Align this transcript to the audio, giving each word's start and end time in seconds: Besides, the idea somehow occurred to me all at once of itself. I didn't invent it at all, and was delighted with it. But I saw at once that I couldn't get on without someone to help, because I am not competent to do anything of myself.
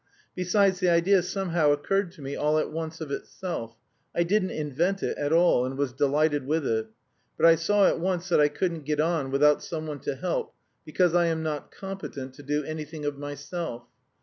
Besides, 0.33 0.79
the 0.79 0.89
idea 0.89 1.21
somehow 1.21 1.71
occurred 1.71 2.11
to 2.13 2.23
me 2.23 2.35
all 2.35 2.57
at 2.57 2.71
once 2.71 3.01
of 3.01 3.11
itself. 3.11 3.75
I 4.15 4.23
didn't 4.23 4.49
invent 4.49 5.03
it 5.03 5.15
at 5.15 5.31
all, 5.31 5.63
and 5.63 5.77
was 5.77 5.93
delighted 5.93 6.47
with 6.47 6.65
it. 6.65 6.87
But 7.37 7.45
I 7.45 7.53
saw 7.53 7.85
at 7.87 7.99
once 7.99 8.27
that 8.29 8.41
I 8.41 8.47
couldn't 8.47 8.85
get 8.85 8.99
on 8.99 9.29
without 9.29 9.61
someone 9.61 9.99
to 9.99 10.15
help, 10.15 10.55
because 10.85 11.13
I 11.13 11.27
am 11.27 11.43
not 11.43 11.69
competent 11.71 12.33
to 12.33 12.41
do 12.41 12.63
anything 12.63 13.05
of 13.05 13.19
myself. 13.19 13.83